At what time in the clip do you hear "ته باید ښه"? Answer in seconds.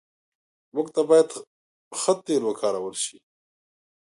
0.95-2.13